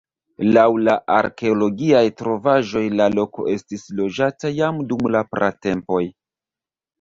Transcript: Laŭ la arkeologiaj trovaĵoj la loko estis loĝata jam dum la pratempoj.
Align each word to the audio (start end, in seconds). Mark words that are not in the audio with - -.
Laŭ 0.53 0.61
la 0.85 0.93
arkeologiaj 1.17 2.01
trovaĵoj 2.21 2.83
la 3.01 3.07
loko 3.17 3.45
estis 3.57 3.85
loĝata 4.01 4.53
jam 4.55 4.81
dum 4.93 5.07
la 5.19 5.23
pratempoj. 5.37 6.03